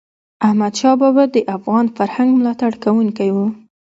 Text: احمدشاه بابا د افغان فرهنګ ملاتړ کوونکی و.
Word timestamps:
احمدشاه 0.47 0.95
بابا 1.01 1.23
د 1.33 1.37
افغان 1.55 1.85
فرهنګ 1.97 2.29
ملاتړ 2.39 2.71
کوونکی 2.83 3.29
و. 3.35 3.37